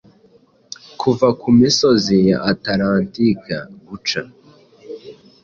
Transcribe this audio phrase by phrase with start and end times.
[1.01, 3.57] Kuva kumisozi ya Atalantika
[3.87, 4.21] guca